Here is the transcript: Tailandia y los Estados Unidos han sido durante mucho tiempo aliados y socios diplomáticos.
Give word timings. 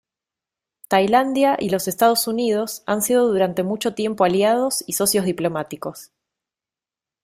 Tailandia 0.87 1.57
y 1.59 1.69
los 1.69 1.87
Estados 1.87 2.27
Unidos 2.27 2.81
han 2.87 3.03
sido 3.03 3.27
durante 3.27 3.61
mucho 3.61 3.93
tiempo 3.93 4.23
aliados 4.23 4.83
y 4.87 4.93
socios 4.93 5.25
diplomáticos. 5.25 6.11